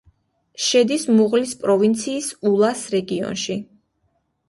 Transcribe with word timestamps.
შედის 0.67 1.05
მუღლის 1.19 1.53
პროვინციის 1.65 2.33
ულას 2.53 2.85
რაიონში. 2.99 3.63